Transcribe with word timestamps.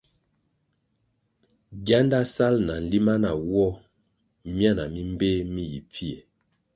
Gianda 1.85 2.21
sal 2.33 2.55
na 2.67 2.75
nlima 2.83 3.13
nawoh 3.23 3.75
miana 4.55 4.83
mi 4.93 5.01
mbpéh 5.11 5.39
mi 5.53 5.63
yi 5.71 5.79
pfie. 5.89 6.15